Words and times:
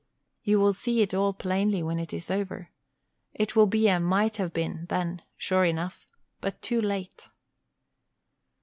You 0.41 0.59
will 0.59 0.73
see 0.73 1.03
it 1.03 1.13
all 1.13 1.31
plainly 1.31 1.83
when 1.83 1.99
it 1.99 2.11
is 2.11 2.31
over. 2.31 2.69
It 3.35 3.55
will 3.55 3.67
be 3.67 3.87
a 3.87 3.99
"might 3.99 4.37
have 4.37 4.51
been" 4.51 4.87
then, 4.89 5.21
sure 5.37 5.63
enough, 5.63 6.07
but 6.39 6.59
too 6.63 6.81
late. 6.81 7.29